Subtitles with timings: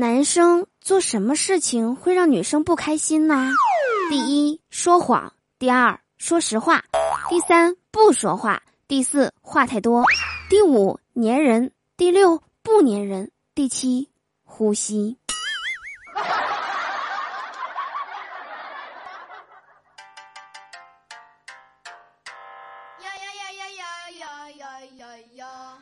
[0.00, 3.50] 男生做什么事情会让女生不开心呢？
[4.08, 6.78] 第一，说谎；第二，说实话；
[7.28, 10.04] 第三，不说话；第四，话太多；
[10.48, 13.26] 第五，粘人；第六，不粘人；
[13.56, 14.08] 第七，
[14.44, 15.18] 呼吸。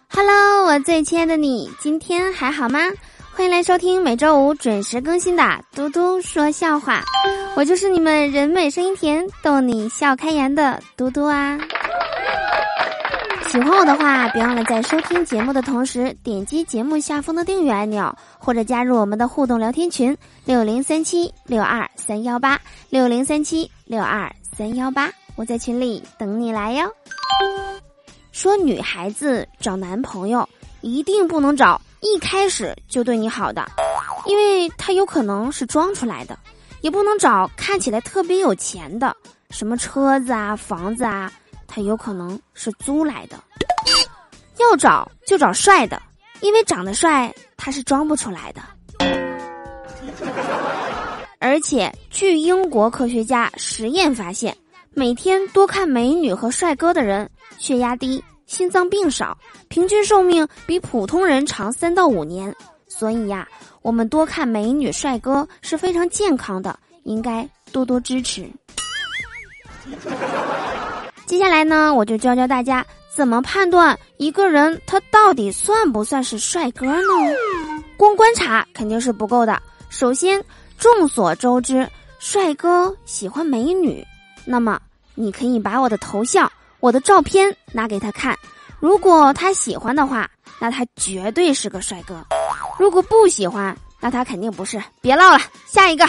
[0.08, 2.78] Hello，我最亲爱的你，今天还好吗？
[3.36, 5.42] 欢迎来收听每周五准时更新的
[5.74, 7.02] 《嘟嘟说笑话》，
[7.54, 11.58] 我就是你们人美声音甜、逗你笑开颜的嘟嘟啊！
[13.48, 26.90] 喜欢我的话，别忘了在收听节目的同时点击节目下方的订阅按钮，或者加入我们的互动聊天群六零三七六二三幺八六零三七六二三幺八，我在群里等你来哟。
[28.32, 30.48] 说女孩子找男朋友
[30.80, 31.78] 一定不能找。
[32.00, 33.66] 一开始就对你好的，
[34.26, 36.38] 因为他有可能是装出来的，
[36.80, 39.16] 也不能找看起来特别有钱的，
[39.50, 41.32] 什么车子啊、房子啊，
[41.66, 43.36] 他有可能是租来的。
[44.58, 46.00] 要找就找帅的，
[46.40, 48.62] 因为长得帅他是装不出来的。
[51.38, 54.56] 而且，据英国科学家实验发现，
[54.94, 57.28] 每天多看美女和帅哥的人，
[57.58, 58.22] 血压低。
[58.46, 59.36] 心脏病少，
[59.68, 62.54] 平均寿命比普通人长三到五年，
[62.86, 63.46] 所以呀，
[63.82, 68.48] 我们多看美女帅哥是非常健康的，应该多多支持。
[71.26, 77.12] 接下来呢，我就教教大家怎么判断一个人他到底算不算是帅哥呢？
[77.96, 79.60] 光观察肯定是不够的。
[79.88, 80.40] 首先，
[80.78, 81.88] 众所周知，
[82.20, 84.06] 帅哥喜欢美女，
[84.44, 84.80] 那么
[85.16, 86.50] 你可以把我的头像。
[86.80, 88.38] 我的照片拿给他看，
[88.78, 90.30] 如果他喜欢的话，
[90.60, 92.14] 那他绝对是个帅哥；
[92.78, 94.82] 如果不喜欢，那他肯定不是。
[95.00, 96.06] 别唠了，下一个。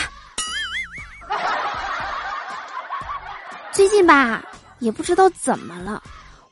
[3.71, 4.43] 最近吧，
[4.79, 6.01] 也不知道怎么了，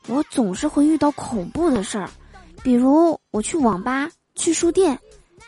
[0.06, 2.08] 我总是会遇到恐怖的事儿，
[2.62, 4.98] 比如我去网吧、去书店，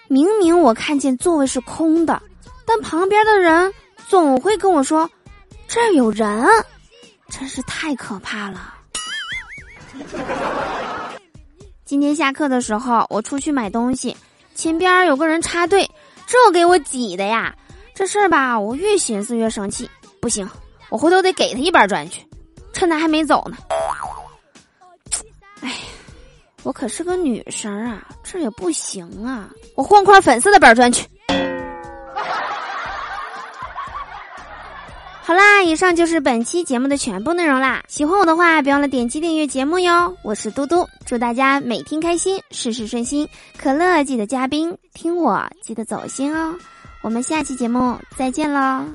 [0.09, 2.23] 明明我看见座位是空的，
[2.67, 3.73] 但旁边的人
[4.09, 5.09] 总会跟我说
[5.69, 6.47] ：“这儿有人。”
[7.31, 8.75] 真是太可怕了！
[11.85, 14.17] 今天下课的时候，我出去买东西，
[14.55, 15.89] 前边有个人插队，
[16.27, 17.55] 这给我挤的呀！
[17.95, 19.89] 这事儿吧，我越寻思越生气，
[20.21, 20.49] 不行，
[20.89, 22.27] 我回头得给他一板砖去，
[22.73, 23.57] 趁他还没走呢。
[25.61, 25.77] 哎呀，
[26.63, 29.51] 我可是个女生啊，这也不行啊！
[29.75, 31.07] 我换块粉色的板砖去。
[35.29, 37.83] 好啦，以上就是本期节目的全部内容啦。
[37.87, 40.17] 喜欢我的话，别忘了点击订阅节目哟。
[40.23, 43.29] 我是嘟嘟，祝大家每天开心，事事顺心。
[43.59, 46.55] 可乐记得加冰，听我记得走心哦。
[47.03, 48.87] 我们下期节目再见喽。